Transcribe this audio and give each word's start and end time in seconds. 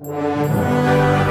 Ánh 0.00 1.21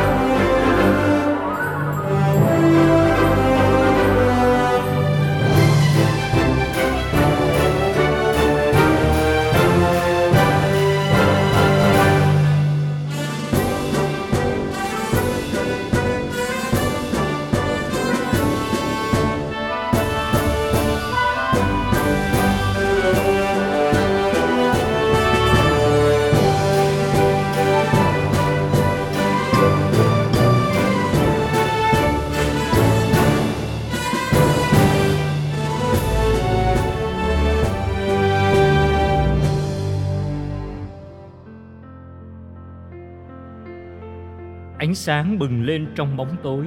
sáng 45.05 45.39
bừng 45.39 45.63
lên 45.63 45.87
trong 45.95 46.17
bóng 46.17 46.35
tối. 46.43 46.65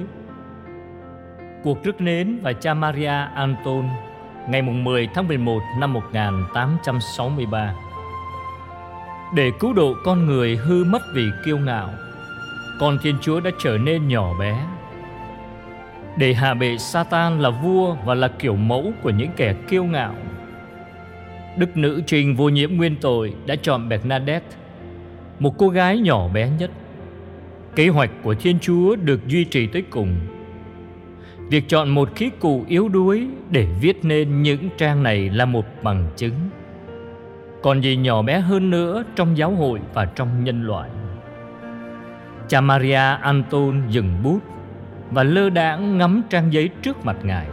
Cuộc 1.63 1.83
rước 1.83 2.01
nến 2.01 2.39
và 2.43 2.53
cha 2.53 2.73
Maria 2.73 3.27
Anton 3.35 3.89
Ngày 4.49 4.61
10 4.61 5.07
tháng 5.13 5.27
11 5.27 5.59
năm 5.79 5.93
1863 5.93 7.75
Để 9.35 9.51
cứu 9.59 9.73
độ 9.73 9.93
con 10.05 10.25
người 10.25 10.55
hư 10.55 10.83
mất 10.83 11.01
vì 11.13 11.25
kiêu 11.45 11.57
ngạo, 11.57 11.89
Con 12.79 12.97
Thiên 13.03 13.15
Chúa 13.21 13.39
đã 13.39 13.51
trở 13.59 13.77
nên 13.77 14.07
nhỏ 14.07 14.33
bé. 14.39 14.65
Để 16.17 16.33
hạ 16.33 16.53
bệ 16.53 16.77
Satan 16.77 17.39
là 17.39 17.49
vua 17.49 17.95
và 18.05 18.15
là 18.15 18.27
kiểu 18.27 18.55
mẫu 18.55 18.91
của 19.03 19.09
những 19.09 19.31
kẻ 19.35 19.55
kiêu 19.67 19.83
ngạo. 19.83 20.15
Đức 21.57 21.77
nữ 21.77 22.01
trình 22.07 22.35
vô 22.35 22.49
nhiễm 22.49 22.75
nguyên 22.75 22.95
tội 22.95 23.33
đã 23.45 23.55
chọn 23.61 23.89
Bernadette, 23.89 24.55
Một 25.39 25.57
cô 25.57 25.69
gái 25.69 25.97
nhỏ 25.97 26.27
bé 26.27 26.49
nhất. 26.49 26.71
Kế 27.75 27.87
hoạch 27.87 28.09
của 28.23 28.35
Thiên 28.35 28.59
Chúa 28.59 28.95
được 28.95 29.27
duy 29.27 29.43
trì 29.43 29.67
tới 29.67 29.83
cùng. 29.89 30.15
Việc 31.49 31.69
chọn 31.69 31.89
một 31.89 32.15
khí 32.15 32.31
cụ 32.39 32.65
yếu 32.67 32.89
đuối 32.89 33.27
để 33.49 33.67
viết 33.81 34.05
nên 34.05 34.41
những 34.41 34.69
trang 34.77 35.03
này 35.03 35.29
là 35.29 35.45
một 35.45 35.65
bằng 35.83 36.07
chứng. 36.15 36.33
Còn 37.63 37.83
gì 37.83 37.95
nhỏ 37.95 38.21
bé 38.21 38.39
hơn 38.39 38.69
nữa 38.69 39.03
trong 39.15 39.37
giáo 39.37 39.51
hội 39.51 39.79
và 39.93 40.05
trong 40.05 40.43
nhân 40.43 40.63
loại. 40.63 40.89
Cha 42.47 42.61
Maria 42.61 43.17
Anton 43.21 43.81
dừng 43.89 44.23
bút 44.23 44.39
và 45.11 45.23
lơ 45.23 45.49
đãng 45.49 45.97
ngắm 45.97 46.21
trang 46.29 46.53
giấy 46.53 46.69
trước 46.81 47.05
mặt 47.05 47.17
ngài. 47.23 47.47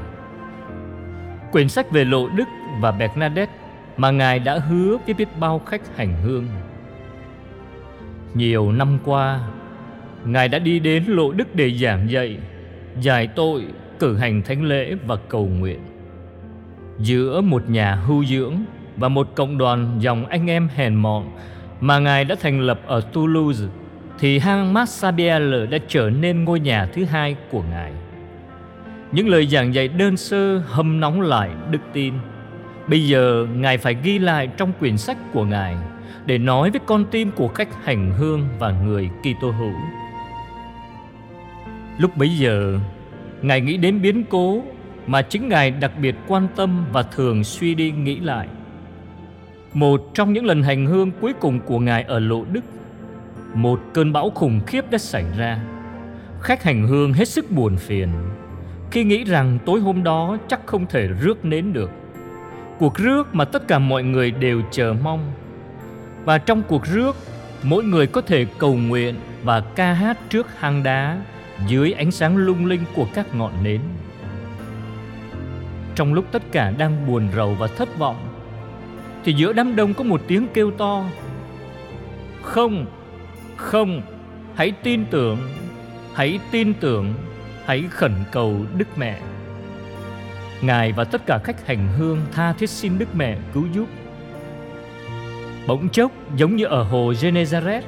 Quyển 1.53 1.69
sách 1.69 1.91
về 1.91 2.05
lộ 2.05 2.29
đức 2.29 2.49
và 2.81 2.93
Bernadette 2.93 3.53
mà 3.97 4.11
ngài 4.11 4.39
đã 4.39 4.59
hứa 4.59 4.97
với 5.07 5.15
biết 5.15 5.29
bao 5.41 5.59
khách 5.59 5.97
hành 5.97 6.15
hương. 6.23 6.47
Nhiều 8.35 8.73
năm 8.73 8.99
qua, 9.05 9.41
Ngài 10.25 10.49
đã 10.49 10.59
đi 10.59 10.79
đến 10.79 11.05
lộ 11.07 11.33
đức 11.33 11.55
để 11.55 11.71
giảng 11.71 12.11
dạy, 12.11 12.37
giải 13.01 13.27
tội, 13.27 13.65
cử 13.99 14.17
hành 14.17 14.43
thánh 14.43 14.65
lễ 14.65 14.95
và 15.07 15.17
cầu 15.29 15.47
nguyện. 15.47 15.81
Giữa 16.99 17.41
một 17.41 17.71
nhà 17.71 17.95
hưu 17.95 18.25
dưỡng 18.25 18.55
và 18.97 19.09
một 19.09 19.29
cộng 19.35 19.59
đoàn 19.59 19.97
dòng 19.99 20.27
anh 20.27 20.51
em 20.51 20.69
hèn 20.75 20.95
mọn 20.95 21.31
mà 21.81 21.99
Ngài 21.99 22.25
đã 22.25 22.35
thành 22.41 22.61
lập 22.61 22.81
ở 22.87 23.01
Toulouse, 23.01 23.65
thì 24.19 24.39
hang 24.39 24.73
Massabielle 24.73 25.67
đã 25.67 25.79
trở 25.89 26.11
nên 26.11 26.45
ngôi 26.45 26.61
nhà 26.61 26.87
thứ 26.87 27.05
hai 27.05 27.37
của 27.51 27.63
Ngài. 27.71 27.93
Những 29.13 29.29
lời 29.29 29.47
giảng 29.47 29.75
dạy 29.75 29.89
đơn 29.89 30.17
sơ 30.17 30.59
hâm 30.59 31.01
nóng 31.01 31.21
lại 31.21 31.51
đức 31.71 31.79
tin. 31.93 32.15
Bây 32.87 33.07
giờ 33.07 33.47
Ngài 33.57 33.79
phải 33.79 33.97
ghi 34.03 34.19
lại 34.19 34.49
trong 34.57 34.73
quyển 34.79 34.97
sách 34.97 35.17
của 35.33 35.45
Ngài 35.45 35.77
để 36.27 36.39
nói 36.39 36.71
với 36.71 36.81
con 36.87 37.05
tim 37.11 37.31
của 37.31 37.49
khách 37.49 37.85
hành 37.85 38.13
hương 38.19 38.49
và 38.59 38.71
người 38.85 39.11
Kitô 39.23 39.51
hữu. 39.51 39.73
Lúc 41.99 42.17
bấy 42.17 42.39
giờ, 42.39 42.79
Ngài 43.43 43.61
nghĩ 43.61 43.77
đến 43.77 44.03
biến 44.03 44.25
cố 44.31 44.63
mà 45.07 45.23
chính 45.23 45.49
Ngài 45.49 45.71
đặc 45.71 45.93
biệt 46.01 46.15
quan 46.29 46.49
tâm 46.57 46.85
và 46.93 47.03
thường 47.03 47.45
suy 47.45 47.75
đi 47.75 47.91
nghĩ 47.91 48.21
lại. 48.21 48.49
Một 49.73 50.11
trong 50.15 50.33
những 50.33 50.45
lần 50.45 50.63
hành 50.63 50.87
hương 50.87 51.11
cuối 51.21 51.33
cùng 51.41 51.61
của 51.61 51.79
Ngài 51.79 52.03
ở 52.03 52.19
Lộ 52.19 52.45
Đức, 52.53 52.65
một 53.55 53.81
cơn 53.93 54.13
bão 54.13 54.31
khủng 54.31 54.61
khiếp 54.67 54.91
đã 54.91 54.99
xảy 54.99 55.25
ra. 55.37 55.59
Khách 56.41 56.63
hành 56.63 56.87
hương 56.87 57.13
hết 57.13 57.29
sức 57.29 57.51
buồn 57.51 57.77
phiền 57.77 58.09
khi 58.93 59.05
nghĩ 59.05 59.25
rằng 59.25 59.59
tối 59.67 59.81
hôm 59.81 60.05
đó 60.05 60.37
chắc 60.49 60.67
không 60.67 60.87
thể 60.87 61.07
rước 61.07 61.45
nến 61.45 61.73
được. 61.73 61.91
Cuộc 62.79 62.95
rước 62.95 63.35
mà 63.35 63.45
tất 63.45 63.69
cả 63.69 63.79
mọi 63.79 64.03
người 64.03 64.31
đều 64.31 64.63
chờ 64.71 64.95
mong. 65.03 65.33
Và 66.25 66.39
trong 66.39 66.63
cuộc 66.69 66.87
rước, 66.87 67.17
mỗi 67.63 67.85
người 67.85 68.07
có 68.07 68.21
thể 68.21 68.47
cầu 68.59 68.75
nguyện 68.75 69.15
và 69.43 69.61
ca 69.61 69.93
hát 69.93 70.19
trước 70.29 70.47
hang 70.59 70.83
đá 70.83 71.23
dưới 71.69 71.93
ánh 71.93 72.11
sáng 72.11 72.37
lung 72.37 72.67
linh 72.67 72.85
của 72.95 73.07
các 73.15 73.35
ngọn 73.35 73.53
nến. 73.63 73.81
Trong 75.95 76.15
lúc 76.15 76.25
tất 76.33 76.43
cả 76.53 76.71
đang 76.71 77.07
buồn 77.07 77.29
rầu 77.37 77.55
và 77.55 77.67
thất 77.67 77.99
vọng, 77.99 78.17
thì 79.25 79.33
giữa 79.33 79.53
đám 79.53 79.77
đông 79.77 79.95
có 79.95 80.05
một 80.05 80.23
tiếng 80.27 80.47
kêu 80.55 80.71
to. 80.71 81.05
Không, 82.43 82.87
không, 83.57 84.03
hãy 84.55 84.73
tin 84.83 85.05
tưởng, 85.11 85.39
hãy 86.15 86.41
tin 86.51 86.75
tưởng, 86.75 87.15
hãy 87.65 87.85
khẩn 87.91 88.13
cầu 88.33 88.57
Đức 88.77 88.89
Mẹ. 88.97 89.21
Ngài 90.61 90.93
và 90.93 91.05
tất 91.05 91.27
cả 91.27 91.39
khách 91.45 91.67
hành 91.67 91.89
hương 91.99 92.21
tha 92.33 92.53
thiết 92.53 92.71
xin 92.71 92.99
Đức 92.99 93.15
Mẹ 93.15 93.37
cứu 93.55 93.67
giúp. 93.75 93.87
Bỗng 95.67 95.89
chốc 95.89 96.13
giống 96.37 96.57
như 96.57 96.65
ở 96.65 96.83
hồ 96.83 97.13
Genezareth, 97.13 97.83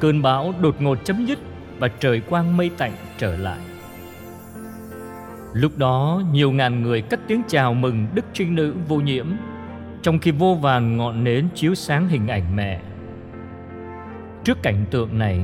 cơn 0.00 0.22
bão 0.22 0.54
đột 0.60 0.82
ngột 0.82 0.98
chấm 1.04 1.26
dứt 1.26 1.38
và 1.78 1.88
trời 1.88 2.20
quang 2.20 2.56
mây 2.56 2.70
tạnh 2.78 2.92
trở 3.18 3.36
lại. 3.36 3.58
Lúc 5.52 5.78
đó, 5.78 6.22
nhiều 6.32 6.52
ngàn 6.52 6.82
người 6.82 7.02
cất 7.02 7.20
tiếng 7.26 7.42
chào 7.48 7.74
mừng 7.74 8.06
Đức 8.14 8.24
Trinh 8.32 8.54
Nữ 8.54 8.74
vô 8.88 8.96
nhiễm, 8.96 9.26
Trong 10.02 10.18
khi 10.18 10.30
vô 10.30 10.54
vàn 10.54 10.96
ngọn 10.96 11.24
nến 11.24 11.48
chiếu 11.54 11.74
sáng 11.74 12.08
hình 12.08 12.28
ảnh 12.28 12.56
mẹ. 12.56 12.80
Trước 14.44 14.62
cảnh 14.62 14.84
tượng 14.90 15.18
này, 15.18 15.40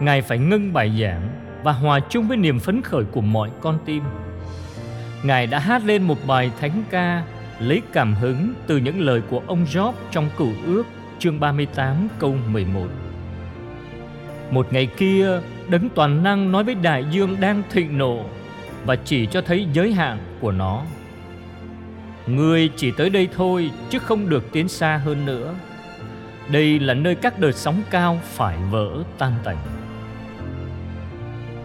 Ngài 0.00 0.22
phải 0.22 0.38
ngưng 0.38 0.72
bài 0.72 0.92
giảng 1.00 1.28
Và 1.62 1.72
hòa 1.72 2.00
chung 2.00 2.28
với 2.28 2.36
niềm 2.36 2.58
phấn 2.58 2.82
khởi 2.82 3.04
của 3.04 3.20
mọi 3.20 3.50
con 3.60 3.78
tim. 3.84 4.02
Ngài 5.22 5.46
đã 5.46 5.58
hát 5.58 5.84
lên 5.84 6.02
một 6.02 6.18
bài 6.26 6.50
thánh 6.60 6.84
ca 6.90 7.24
Lấy 7.58 7.82
cảm 7.92 8.14
hứng 8.14 8.54
từ 8.66 8.76
những 8.76 9.00
lời 9.00 9.22
của 9.30 9.42
ông 9.46 9.64
Job 9.64 9.92
trong 10.10 10.28
Cựu 10.36 10.52
ước 10.66 10.84
chương 11.18 11.40
38 11.40 12.08
câu 12.18 12.36
11 12.48 12.86
một 14.50 14.72
ngày 14.72 14.86
kia, 14.86 15.40
đấng 15.68 15.88
toàn 15.88 16.22
năng 16.22 16.52
nói 16.52 16.64
với 16.64 16.74
đại 16.74 17.04
dương 17.10 17.36
đang 17.40 17.62
thịnh 17.70 17.98
nộ 17.98 18.24
và 18.86 18.96
chỉ 18.96 19.26
cho 19.26 19.40
thấy 19.40 19.66
giới 19.72 19.92
hạn 19.92 20.18
của 20.40 20.52
nó. 20.52 20.82
Ngươi 22.26 22.70
chỉ 22.76 22.90
tới 22.90 23.10
đây 23.10 23.28
thôi 23.36 23.70
chứ 23.90 23.98
không 23.98 24.28
được 24.28 24.52
tiến 24.52 24.68
xa 24.68 25.00
hơn 25.04 25.26
nữa. 25.26 25.54
Đây 26.48 26.78
là 26.78 26.94
nơi 26.94 27.14
các 27.14 27.38
đợt 27.38 27.52
sóng 27.52 27.82
cao 27.90 28.18
phải 28.22 28.56
vỡ 28.70 28.90
tan 29.18 29.32
tành. 29.44 29.56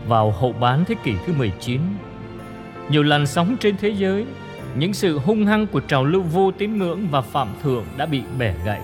Vào 0.07 0.31
hậu 0.31 0.53
bán 0.53 0.85
thế 0.85 0.95
kỷ 1.03 1.13
thứ 1.25 1.33
19, 1.33 1.81
nhiều 2.89 3.03
làn 3.03 3.27
sóng 3.27 3.57
trên 3.59 3.77
thế 3.77 3.89
giới, 3.89 4.25
những 4.75 4.93
sự 4.93 5.19
hung 5.19 5.45
hăng 5.45 5.67
của 5.67 5.79
trào 5.79 6.05
lưu 6.05 6.21
vô 6.21 6.51
tín 6.51 6.77
ngưỡng 6.77 7.07
và 7.07 7.21
phạm 7.21 7.47
thượng 7.63 7.85
đã 7.97 8.05
bị 8.05 8.21
bẻ 8.39 8.53
gãy. 8.65 8.81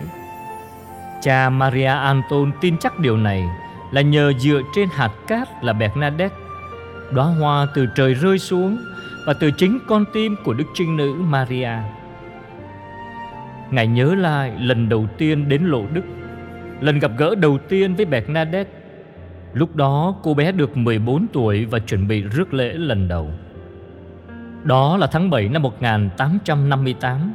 Cha 1.22 1.50
Maria 1.50 1.86
Anton 1.86 2.52
tin 2.62 2.78
chắc 2.78 3.00
điều 3.00 3.18
này 3.18 3.44
là 3.96 4.02
nhờ 4.02 4.34
dựa 4.40 4.62
trên 4.74 4.90
hạt 4.92 5.12
cát 5.28 5.64
là 5.64 5.74
Bernadette, 5.74 6.36
đóa 7.12 7.26
hoa 7.26 7.68
từ 7.76 7.86
trời 7.96 8.14
rơi 8.14 8.40
xuống 8.40 8.78
và 9.26 9.34
từ 9.34 9.52
chính 9.52 9.80
con 9.88 10.06
tim 10.14 10.36
của 10.44 10.54
Đức 10.54 10.66
Trinh 10.74 10.98
Nữ 10.98 11.14
Maria. 11.14 11.72
Ngài 13.72 13.88
nhớ 13.88 14.16
lại 14.16 14.54
lần 14.60 14.90
đầu 14.90 15.08
tiên 15.18 15.50
đến 15.50 15.64
Lộ 15.64 15.84
Đức, 15.94 16.02
lần 16.80 17.00
gặp 17.00 17.12
gỡ 17.18 17.36
đầu 17.36 17.58
tiên 17.70 17.96
với 17.96 18.06
Bernadette. 18.06 18.72
Lúc 19.54 19.76
đó 19.76 20.16
cô 20.24 20.34
bé 20.34 20.52
được 20.52 20.78
14 20.78 21.28
tuổi 21.34 21.66
và 21.66 21.80
chuẩn 21.80 22.08
bị 22.08 22.22
rước 22.22 22.54
lễ 22.54 22.74
lần 22.74 23.08
đầu. 23.08 23.30
Đó 24.64 24.98
là 24.98 25.08
tháng 25.08 25.30
7 25.30 25.50
năm 25.50 25.62
1858. 25.62 27.34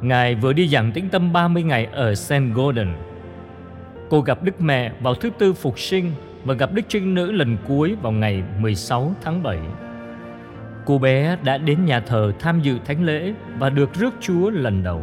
Ngài 0.00 0.34
vừa 0.34 0.52
đi 0.52 0.68
giảng 0.68 0.92
tĩnh 0.92 1.08
tâm 1.08 1.32
30 1.32 1.62
ngày 1.62 1.88
ở 1.92 2.14
St. 2.14 2.34
Gordon, 2.54 2.94
Cô 4.10 4.20
gặp 4.20 4.42
Đức 4.42 4.60
Mẹ 4.60 4.92
vào 5.00 5.14
thứ 5.14 5.30
tư 5.38 5.52
phục 5.52 5.78
sinh 5.78 6.12
và 6.44 6.54
gặp 6.54 6.72
Đức 6.72 6.82
Trinh 6.88 7.14
Nữ 7.14 7.32
lần 7.32 7.56
cuối 7.68 7.96
vào 8.02 8.12
ngày 8.12 8.42
16 8.60 9.14
tháng 9.22 9.42
7. 9.42 9.58
Cô 10.86 10.98
bé 10.98 11.36
đã 11.44 11.58
đến 11.58 11.84
nhà 11.84 12.00
thờ 12.00 12.32
tham 12.38 12.60
dự 12.60 12.78
thánh 12.84 13.04
lễ 13.04 13.32
và 13.58 13.70
được 13.70 13.94
rước 13.94 14.14
Chúa 14.20 14.50
lần 14.50 14.82
đầu. 14.82 15.02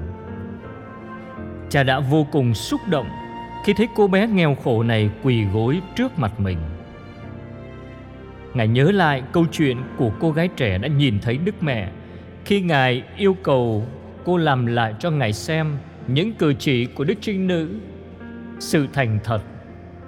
Cha 1.69 1.83
đã 1.83 1.99
vô 1.99 2.27
cùng 2.31 2.53
xúc 2.53 2.81
động 2.89 3.07
khi 3.65 3.73
thấy 3.77 3.87
cô 3.95 4.07
bé 4.07 4.27
nghèo 4.27 4.55
khổ 4.55 4.83
này 4.83 5.09
quỳ 5.23 5.43
gối 5.53 5.81
trước 5.95 6.19
mặt 6.19 6.39
mình. 6.39 6.57
Ngài 8.53 8.67
nhớ 8.67 8.91
lại 8.91 9.23
câu 9.31 9.45
chuyện 9.51 9.77
của 9.97 10.11
cô 10.19 10.31
gái 10.31 10.47
trẻ 10.47 10.77
đã 10.77 10.87
nhìn 10.87 11.19
thấy 11.21 11.37
Đức 11.37 11.63
Mẹ 11.63 11.89
khi 12.45 12.61
Ngài 12.61 13.03
yêu 13.17 13.37
cầu 13.43 13.87
cô 14.23 14.37
làm 14.37 14.65
lại 14.65 14.93
cho 14.99 15.11
Ngài 15.11 15.33
xem 15.33 15.77
những 16.07 16.33
cử 16.33 16.53
chỉ 16.53 16.85
của 16.85 17.03
Đức 17.03 17.15
Trinh 17.21 17.47
Nữ, 17.47 17.69
sự 18.59 18.87
thành 18.93 19.19
thật, 19.23 19.41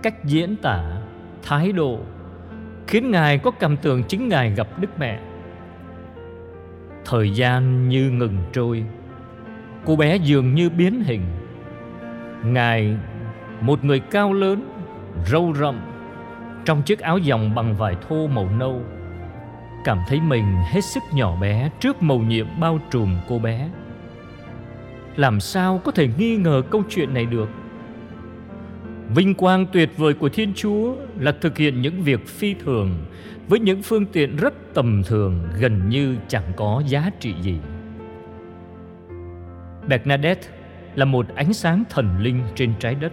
cách 0.04 0.26
diễn 0.26 0.56
tả, 0.56 1.02
thái 1.44 1.72
độ 1.72 2.00
khiến 2.88 3.12
Ngài 3.12 3.38
có 3.38 3.52
cảm 3.52 3.78
tưởng 3.78 4.04
chính 4.04 4.30
Ngài 4.30 4.52
gặp 4.52 4.68
Đức 4.80 5.00
Mẹ. 5.00 5.20
Thời 7.06 7.30
gian 7.30 7.90
như 7.90 8.10
ngừng 8.10 8.38
trôi, 8.54 8.86
cô 9.86 9.96
bé 9.96 10.18
dường 10.18 10.56
như 10.56 10.70
biến 10.70 11.04
hình. 11.04 11.22
Ngài, 12.44 12.98
một 13.62 13.84
người 13.84 14.00
cao 14.00 14.34
lớn, 14.34 14.70
râu 15.26 15.54
rậm, 15.54 15.80
trong 16.66 16.82
chiếc 16.82 17.00
áo 17.00 17.18
dòng 17.18 17.56
bằng 17.56 17.76
vải 17.76 17.96
thô 18.10 18.28
màu 18.28 18.50
nâu, 18.60 18.82
cảm 19.84 20.00
thấy 20.08 20.22
mình 20.22 20.46
hết 20.72 20.82
sức 20.82 21.04
nhỏ 21.14 21.36
bé 21.42 21.70
trước 21.80 22.02
màu 22.04 22.20
nhiệm 22.20 22.48
bao 22.60 22.80
trùm 22.92 23.18
cô 23.30 23.40
bé. 23.40 23.70
Làm 25.16 25.40
sao 25.40 25.82
có 25.84 25.92
thể 25.92 26.08
nghi 26.18 26.36
ngờ 26.36 26.62
câu 26.70 26.84
chuyện 26.90 27.14
này 27.14 27.26
được? 27.26 27.50
Vinh 29.15 29.36
quang 29.36 29.65
tuyệt 29.71 29.98
vời 29.98 30.13
của 30.13 30.30
Thiên 30.30 30.54
Chúa 30.56 30.95
là 31.19 31.31
thực 31.31 31.57
hiện 31.57 31.81
những 31.81 32.01
việc 32.01 32.27
phi 32.27 32.54
thường 32.54 33.06
với 33.48 33.59
những 33.59 33.81
phương 33.81 34.06
tiện 34.06 34.36
rất 34.36 34.54
tầm 34.74 35.04
thường 35.04 35.39
gần 35.59 35.89
như 35.89 36.15
chẳng 36.27 36.51
có 36.56 36.83
giá 36.88 37.12
trị 37.19 37.33
gì. 37.42 37.57
Bernadette 39.88 40.48
là 40.95 41.06
một 41.06 41.25
ánh 41.36 41.54
sáng 41.54 41.83
thần 41.89 42.19
linh 42.19 42.44
trên 42.56 42.74
trái 42.80 42.95
đất. 42.95 43.12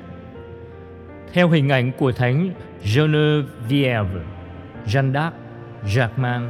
Theo 1.33 1.49
hình 1.49 1.69
ảnh 1.69 1.93
của 1.99 2.13
Thánh 2.13 2.51
Geneviève, 2.95 4.21
Jeanne 4.87 5.13
d'Arc, 5.13 5.33
Jacques 5.87 6.49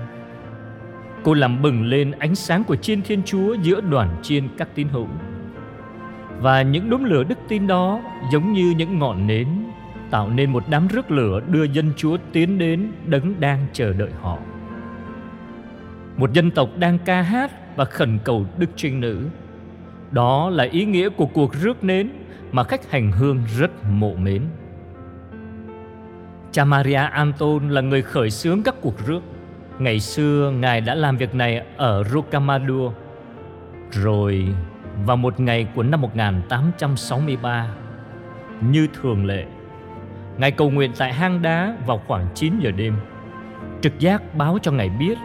cô 1.25 1.35
làm 1.35 1.63
bừng 1.63 1.85
lên 1.85 2.13
ánh 2.19 2.35
sáng 2.35 2.65
của 2.65 2.77
chiên 2.77 3.03
Thiên 3.03 3.23
Chúa 3.23 3.55
giữa 3.63 3.81
đoàn 3.81 4.17
chiên 4.23 4.49
các 4.59 4.69
tín 4.75 4.89
hữu. 4.89 5.09
Và 6.41 6.63
những 6.63 6.91
đốm 6.91 7.05
lửa 7.05 7.25
đức 7.25 7.39
tin 7.49 7.67
đó 7.67 8.01
giống 8.33 8.53
như 8.53 8.75
những 8.77 8.99
ngọn 8.99 9.27
nến 9.27 9.49
tạo 10.11 10.29
nên 10.29 10.51
một 10.51 10.65
đám 10.69 10.89
rước 10.89 11.11
lửa 11.11 11.41
đưa 11.49 11.65
dân 11.65 11.93
Chúa 11.97 12.17
tiến 12.33 12.59
đến 12.59 12.93
đấng 13.07 13.41
đang 13.41 13.67
chờ 13.73 13.93
đợi 13.93 14.11
họ. 14.21 14.39
Một 16.17 16.33
dân 16.33 16.51
tộc 16.51 16.69
đang 16.79 16.99
ca 17.05 17.23
hát 17.23 17.77
và 17.77 17.85
khẩn 17.85 18.19
cầu 18.25 18.47
Đức 18.59 18.71
Trinh 18.77 19.01
Nữ. 19.01 19.29
Đó 20.11 20.51
là 20.51 20.65
ý 20.65 20.85
nghĩa 20.85 21.09
của 21.09 21.27
cuộc 21.27 21.55
rước 21.55 21.85
nến 21.85 22.11
mà 22.53 22.65
khách 22.65 22.91
hành 22.91 23.13
hương 23.13 23.43
rất 23.59 23.71
mộ 23.91 24.15
mến. 24.15 24.43
Cha 26.53 26.65
Maria 26.65 26.95
Anton 26.95 27.69
là 27.69 27.81
người 27.81 28.03
khởi 28.03 28.31
xướng 28.31 28.63
các 28.63 28.75
cuộc 28.81 29.07
rước. 29.07 29.21
Ngày 29.79 30.01
xưa, 30.01 30.53
Ngài 30.61 30.81
đã 30.81 30.95
làm 30.95 31.17
việc 31.17 31.35
này 31.35 31.67
ở 31.77 32.05
Rocamadour. 32.05 32.93
Rồi 33.91 34.47
vào 35.07 35.17
một 35.17 35.41
ngày 35.41 35.67
của 35.75 35.83
năm 35.83 36.01
1863 36.01 37.69
Như 38.61 38.89
thường 39.01 39.27
lệ. 39.27 39.45
Ngài 40.39 40.51
cầu 40.51 40.71
nguyện 40.71 40.93
tại 40.99 41.13
hang 41.13 41.43
đá 41.43 41.77
vào 41.87 42.03
khoảng 42.07 42.27
9 42.35 42.59
giờ 42.61 42.71
đêm. 42.71 42.97
Trực 43.81 43.99
giác 43.99 44.35
báo 44.35 44.59
cho 44.63 44.73
Ngài 44.73 44.89
biết 44.89 45.19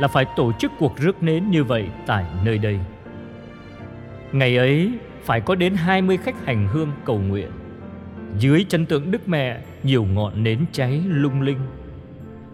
là 0.00 0.08
phải 0.08 0.24
tổ 0.36 0.52
chức 0.52 0.72
cuộc 0.78 0.96
rước 0.98 1.22
nến 1.22 1.50
như 1.50 1.64
vậy 1.64 1.88
tại 2.06 2.24
nơi 2.44 2.58
đây. 2.58 2.78
Ngày 4.32 4.56
ấy, 4.56 4.92
phải 5.22 5.40
có 5.40 5.54
đến 5.54 5.74
20 5.74 6.16
khách 6.16 6.46
hành 6.46 6.68
hương 6.72 6.92
cầu 7.04 7.18
nguyện. 7.18 7.50
Dưới 8.38 8.64
chân 8.68 8.86
tượng 8.86 9.10
Đức 9.10 9.28
Mẹ, 9.28 9.60
nhiều 9.82 10.04
ngọn 10.04 10.42
nến 10.42 10.64
cháy 10.72 11.02
lung 11.06 11.42
linh. 11.42 11.58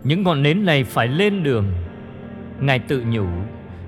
Những 0.05 0.23
ngọn 0.23 0.43
nến 0.43 0.65
này 0.65 0.85
phải 0.85 1.09
lên 1.09 1.43
đường. 1.43 1.65
Ngài 2.61 2.79
tự 2.79 3.05
nhủ 3.11 3.27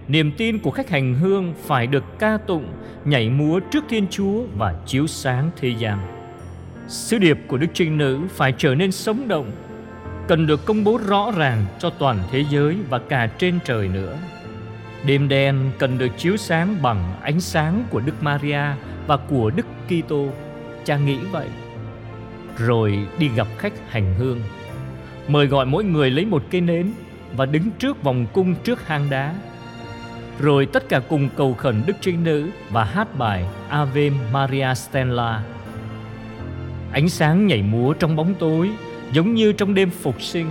niềm 0.09 0.33
tin 0.33 0.59
của 0.59 0.71
khách 0.71 0.91
hành 0.91 1.15
hương 1.15 1.55
phải 1.67 1.87
được 1.87 2.05
ca 2.19 2.39
tụng, 2.47 2.67
nhảy 3.05 3.31
múa 3.31 3.61
trước 3.61 3.85
Thiên 3.89 4.07
Chúa 4.11 4.43
và 4.59 4.75
chiếu 4.87 5.07
sáng 5.07 5.51
thế 5.57 5.69
gian. 5.79 5.99
Sứ 6.89 7.19
điệp 7.19 7.39
của 7.47 7.57
Đức 7.57 7.67
Trinh 7.75 7.97
Nữ 7.97 8.21
phải 8.31 8.55
trở 8.59 8.75
nên 8.75 8.93
sống 8.93 9.29
động, 9.29 9.51
cần 10.29 10.47
được 10.47 10.65
công 10.65 10.85
bố 10.85 11.01
rõ 11.07 11.33
ràng 11.37 11.67
cho 11.79 11.91
toàn 11.91 12.19
thế 12.31 12.45
giới 12.51 12.77
và 12.91 12.99
cả 12.99 13.27
trên 13.27 13.59
trời 13.65 13.89
nữa. 13.89 14.17
Đêm 15.07 15.29
đen 15.29 15.71
cần 15.79 15.99
được 15.99 16.09
chiếu 16.17 16.37
sáng 16.37 16.83
bằng 16.83 17.15
ánh 17.23 17.41
sáng 17.41 17.85
của 17.91 18.01
Đức 18.01 18.23
Maria 18.23 18.63
và 19.07 19.17
của 19.17 19.51
Đức 19.51 19.67
Kitô. 19.89 20.29
Cha 20.85 20.97
nghĩ 20.97 21.19
vậy. 21.33 21.49
Rồi 22.59 23.07
đi 23.19 23.29
gặp 23.29 23.47
khách 23.59 23.73
hành 23.91 24.15
hương. 24.19 24.41
Mời 25.29 25.47
gọi 25.47 25.67
mỗi 25.67 25.85
người 25.85 26.11
lấy 26.11 26.25
một 26.25 26.43
cây 26.51 26.61
nến 26.61 26.93
và 27.37 27.47
đứng 27.47 27.71
trước 27.79 28.03
vòng 28.03 28.27
cung 28.33 28.55
trước 28.65 28.87
hang 28.87 29.11
đá 29.11 29.35
rồi 30.39 30.67
tất 30.67 30.89
cả 30.89 31.01
cùng 31.09 31.29
cầu 31.37 31.55
khẩn 31.55 31.83
Đức 31.87 31.97
Trinh 32.01 32.25
Nữ 32.25 32.51
và 32.71 32.85
hát 32.85 33.19
bài 33.19 33.45
Ave 33.69 34.11
Maria 34.33 34.75
Stella. 34.75 35.43
Ánh 36.93 37.09
sáng 37.09 37.47
nhảy 37.47 37.63
múa 37.63 37.93
trong 37.93 38.17
bóng 38.17 38.35
tối 38.35 38.71
giống 39.13 39.35
như 39.35 39.53
trong 39.53 39.75
đêm 39.75 39.91
phục 39.91 40.23
sinh 40.23 40.47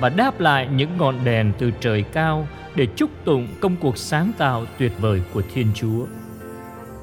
và 0.00 0.08
đáp 0.08 0.40
lại 0.40 0.68
những 0.74 0.90
ngọn 0.98 1.14
đèn 1.24 1.52
từ 1.58 1.70
trời 1.80 2.02
cao 2.02 2.48
để 2.74 2.86
chúc 2.86 3.10
tụng 3.24 3.48
công 3.60 3.76
cuộc 3.76 3.98
sáng 3.98 4.32
tạo 4.38 4.64
tuyệt 4.78 4.92
vời 5.00 5.22
của 5.32 5.42
Thiên 5.54 5.66
Chúa. 5.74 6.06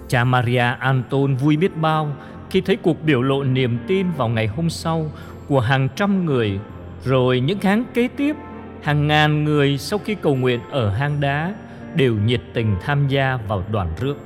Cha 0.07 0.23
Maria 0.23 0.75
Anton 0.79 1.35
vui 1.35 1.57
biết 1.57 1.77
bao 1.77 2.15
khi 2.49 2.61
thấy 2.61 2.75
cuộc 2.75 3.03
biểu 3.03 3.21
lộ 3.21 3.43
niềm 3.43 3.77
tin 3.87 4.11
vào 4.11 4.29
ngày 4.29 4.47
hôm 4.47 4.69
sau 4.69 5.11
của 5.47 5.59
hàng 5.59 5.89
trăm 5.95 6.25
người, 6.25 6.59
rồi 7.05 7.39
những 7.39 7.59
tháng 7.59 7.83
kế 7.93 8.07
tiếp, 8.07 8.35
hàng 8.81 9.07
ngàn 9.07 9.43
người 9.43 9.77
sau 9.77 9.99
khi 9.99 10.15
cầu 10.15 10.35
nguyện 10.35 10.59
ở 10.71 10.89
hang 10.89 11.21
đá 11.21 11.53
đều 11.95 12.15
nhiệt 12.25 12.41
tình 12.53 12.75
tham 12.81 13.07
gia 13.07 13.37
vào 13.47 13.63
đoàn 13.71 13.89
rước. 13.99 14.17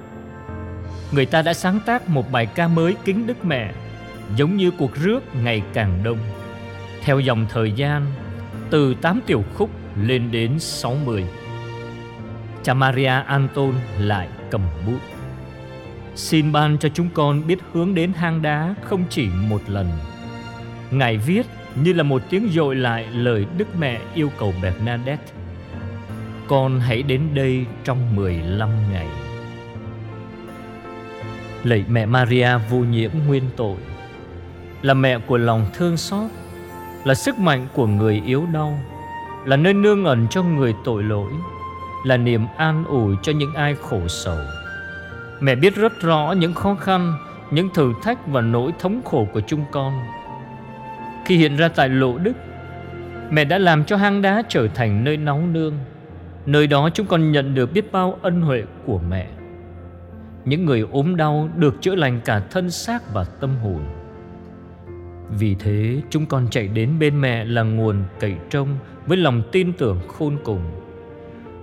Người 1.11 1.25
ta 1.25 1.41
đã 1.41 1.53
sáng 1.53 1.79
tác 1.85 2.09
một 2.09 2.31
bài 2.31 2.45
ca 2.45 2.67
mới 2.67 2.95
kính 3.05 3.27
Đức 3.27 3.45
Mẹ, 3.45 3.71
giống 4.35 4.57
như 4.57 4.71
cuộc 4.71 4.95
rước 4.95 5.35
ngày 5.43 5.61
càng 5.73 6.03
đông. 6.03 6.17
Theo 7.03 7.19
dòng 7.19 7.45
thời 7.49 7.71
gian, 7.71 8.05
từ 8.69 8.93
8 8.93 9.19
tiểu 9.25 9.43
khúc 9.55 9.69
lên 10.01 10.31
đến 10.31 10.59
60. 10.59 11.25
Cha 12.63 12.73
Maria 12.73 13.07
Anton 13.07 13.73
lại 13.99 14.27
cầm 14.51 14.61
bút. 14.85 14.99
Xin 16.15 16.51
ban 16.51 16.77
cho 16.77 16.89
chúng 16.89 17.09
con 17.13 17.47
biết 17.47 17.59
hướng 17.73 17.95
đến 17.95 18.13
hang 18.13 18.41
đá 18.41 18.75
không 18.83 19.03
chỉ 19.09 19.27
một 19.49 19.61
lần. 19.67 19.89
Ngài 20.91 21.17
viết 21.17 21.45
như 21.75 21.93
là 21.93 22.03
một 22.03 22.21
tiếng 22.29 22.49
dội 22.53 22.75
lại 22.75 23.07
lời 23.13 23.45
Đức 23.57 23.67
Mẹ 23.79 23.99
yêu 24.13 24.31
cầu 24.37 24.53
Bernadette 24.61 25.33
con 26.49 26.79
hãy 26.79 27.03
đến 27.03 27.21
đây 27.33 27.65
trong 27.83 28.15
15 28.15 28.69
ngày. 28.91 29.07
Lạy 31.63 31.83
mẹ 31.89 32.05
Maria 32.05 32.49
vô 32.69 32.77
nhiễm 32.77 33.11
nguyên 33.27 33.43
tội, 33.55 33.77
là 34.81 34.93
mẹ 34.93 35.19
của 35.19 35.37
lòng 35.37 35.65
thương 35.73 35.97
xót, 35.97 36.31
là 37.03 37.13
sức 37.13 37.39
mạnh 37.39 37.67
của 37.73 37.87
người 37.87 38.21
yếu 38.25 38.45
đau, 38.53 38.79
là 39.45 39.55
nơi 39.55 39.73
nương 39.73 40.05
ẩn 40.05 40.27
cho 40.29 40.43
người 40.43 40.73
tội 40.85 41.03
lỗi, 41.03 41.31
là 42.05 42.17
niềm 42.17 42.45
an 42.57 42.83
ủi 42.85 43.15
cho 43.21 43.31
những 43.31 43.53
ai 43.53 43.75
khổ 43.75 44.07
sầu. 44.07 44.37
Mẹ 45.39 45.55
biết 45.55 45.75
rất 45.75 46.01
rõ 46.01 46.31
những 46.37 46.53
khó 46.53 46.75
khăn, 46.75 47.13
những 47.51 47.69
thử 47.73 47.93
thách 48.03 48.27
và 48.27 48.41
nỗi 48.41 48.71
thống 48.79 49.01
khổ 49.05 49.27
của 49.33 49.41
chúng 49.47 49.65
con. 49.71 49.93
Khi 51.25 51.37
hiện 51.37 51.57
ra 51.57 51.67
tại 51.67 51.89
lộ 51.89 52.17
đức, 52.17 52.33
mẹ 53.29 53.45
đã 53.45 53.57
làm 53.57 53.85
cho 53.85 53.97
hang 53.97 54.21
đá 54.21 54.43
trở 54.49 54.67
thành 54.67 55.03
nơi 55.03 55.17
nóng 55.17 55.53
nương, 55.53 55.73
Nơi 56.45 56.67
đó 56.67 56.89
chúng 56.93 57.07
con 57.07 57.31
nhận 57.31 57.55
được 57.55 57.73
biết 57.73 57.91
bao 57.91 58.19
ân 58.21 58.41
huệ 58.41 58.63
của 58.85 58.99
mẹ. 59.09 59.27
Những 60.45 60.65
người 60.65 60.85
ốm 60.91 61.15
đau 61.15 61.49
được 61.55 61.81
chữa 61.81 61.95
lành 61.95 62.21
cả 62.25 62.39
thân 62.39 62.69
xác 62.69 63.13
và 63.13 63.23
tâm 63.23 63.49
hồn. 63.63 63.79
Vì 65.39 65.55
thế, 65.55 66.01
chúng 66.09 66.25
con 66.25 66.47
chạy 66.51 66.67
đến 66.67 66.99
bên 66.99 67.21
mẹ 67.21 67.45
là 67.45 67.63
nguồn 67.63 68.03
cậy 68.19 68.35
trông 68.49 68.67
Với 69.05 69.17
lòng 69.17 69.41
tin 69.51 69.73
tưởng 69.73 69.99
khôn 70.07 70.37
cùng. 70.43 70.61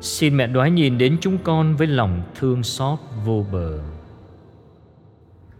Xin 0.00 0.36
mẹ 0.36 0.46
đoái 0.46 0.70
nhìn 0.70 0.98
đến 0.98 1.16
chúng 1.20 1.38
con 1.38 1.76
với 1.76 1.86
lòng 1.86 2.22
thương 2.38 2.62
xót 2.62 2.98
vô 3.24 3.46
bờ. 3.52 3.78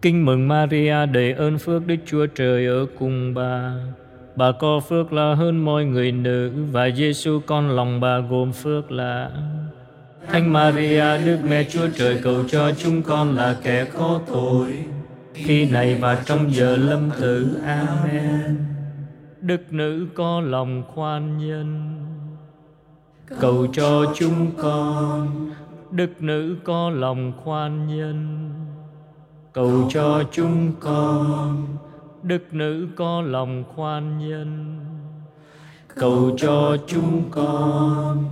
Kinh 0.01 0.25
mừng 0.25 0.47
Maria 0.47 1.05
đầy 1.05 1.31
ơn 1.31 1.57
phước 1.57 1.87
Đức 1.87 1.95
Chúa 2.05 2.25
Trời 2.25 2.65
ở 2.65 2.85
cùng 2.99 3.33
bà. 3.33 3.75
Bà 4.37 4.51
có 4.51 4.79
phước 4.79 5.13
là 5.13 5.35
hơn 5.35 5.65
mọi 5.65 5.85
người 5.85 6.11
nữ 6.11 6.51
Và 6.71 6.89
Giêsu 6.89 7.39
con 7.45 7.69
lòng 7.69 7.99
bà 7.99 8.19
gồm 8.19 8.51
phước 8.51 8.91
là 8.91 9.31
Thánh 10.27 10.53
Maria, 10.53 11.17
Đức 11.25 11.37
Mẹ 11.49 11.63
Chúa 11.63 11.87
Trời 11.95 12.19
cầu 12.23 12.43
cho 12.47 12.71
chúng 12.77 13.01
con 13.01 13.35
là 13.35 13.55
kẻ 13.63 13.85
khó 13.85 14.19
tội. 14.27 14.83
Khi 15.33 15.69
này 15.71 15.97
và 16.01 16.23
trong 16.25 16.53
giờ 16.53 16.75
lâm 16.75 17.09
tử, 17.19 17.61
Amen. 17.65 18.57
Đức 19.41 19.73
nữ 19.73 20.07
có 20.15 20.41
lòng 20.41 20.83
khoan 20.87 21.37
nhân, 21.37 21.97
Cầu 23.39 23.67
cho 23.73 24.13
chúng 24.15 24.51
con. 24.57 25.51
Đức 25.91 26.21
nữ 26.21 26.55
có 26.63 26.89
lòng 26.89 27.33
khoan 27.43 27.87
nhân, 27.87 28.49
Cầu 29.53 29.89
cho 29.89 30.23
chúng 30.31 30.71
con 30.79 31.67
đức 32.27 32.53
nữ 32.53 32.87
có 32.95 33.21
lòng 33.21 33.63
khoan 33.75 34.29
nhân. 34.29 34.79
Cầu 35.95 36.35
cho 36.37 36.77
chúng 36.87 37.23
con. 37.31 38.25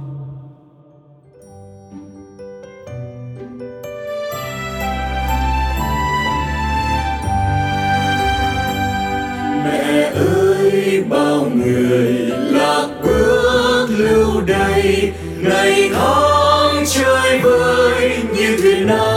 Mẹ 9.64 10.12
ơi 10.16 11.04
bao 11.10 11.46
người 11.56 12.14
lạc 12.52 12.88
bước 13.04 13.88
lưu 13.98 14.42
đày 14.48 15.14
ngày 15.42 15.90
tháng 15.94 16.84
chơi 16.86 17.40
vơi 17.40 18.18
như 18.34 18.58
thuyền 18.62 18.88
nan 18.88 19.15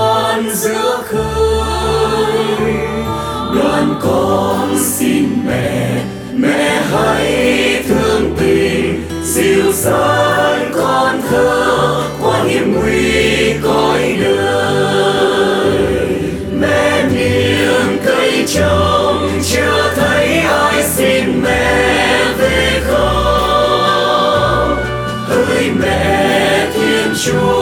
con 4.09 4.79
xin 4.79 5.25
mẹ 5.47 6.03
mẹ 6.37 6.83
hãy 6.93 7.85
thương 7.89 8.37
tình. 8.41 9.05
Dịu 9.23 9.73
dàng 9.73 10.73
con 10.75 11.21
thơ 11.31 12.03
qua 12.23 12.45
hiểm 12.45 12.75
nguy 12.75 13.53
cõi 13.63 14.17
đời. 14.23 15.77
Mẹ 16.61 17.03
niềm 17.15 17.99
cây 18.05 18.45
trồng 18.55 19.29
chưa 19.45 19.93
thấy 19.97 20.27
ai 20.39 20.83
xin 20.83 21.43
mẹ 21.43 22.25
về 22.39 22.81
không? 22.87 24.77
Hỡi 25.29 25.71
mẹ 25.81 26.67
thiên 26.75 27.15
chúa 27.25 27.58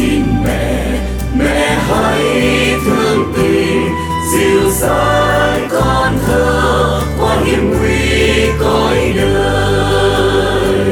xin 0.00 0.24
mẹ 0.44 0.84
mẹ 1.38 1.78
hãy 1.88 2.22
thương 2.84 3.32
tình. 3.36 3.88
Dịu 4.32 4.70
dàng 4.70 5.68
con 5.70 6.18
thơ 6.26 7.00
qua 7.18 7.36
hiểm 7.44 7.64
nguy 7.70 8.46
cõi 8.60 9.12
đời. 9.16 10.84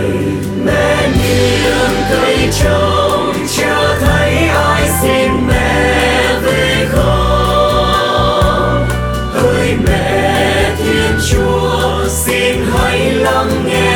Mẹ 0.64 1.08
niềm 1.08 1.92
cây 2.10 2.36
trồng 2.62 3.32
chưa 3.56 3.96
thấy 4.00 4.32
ai 4.48 4.90
xin 5.02 5.30
mẹ 5.48 6.40
về 6.42 6.86
không 6.92 8.86
hỡi 9.32 9.68
mẹ 9.86 10.74
thiên 10.78 11.18
chúa, 11.30 12.08
xin 12.08 12.56
hãy 12.72 12.98
lắng 13.12 13.50
nghe 13.66 13.87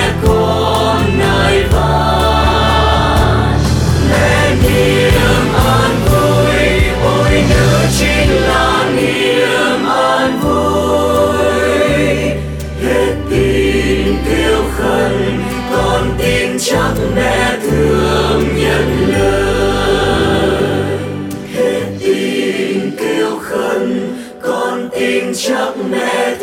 hết 25.35 26.37
tin 26.41 26.42